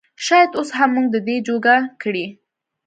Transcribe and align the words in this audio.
شايد 0.25 0.51
اوس 0.57 0.69
هم 0.77 0.89
مونږ 0.95 1.07
د 1.11 1.17
دې 1.27 1.37
جوګه 1.47 1.75
کړي 2.01 2.25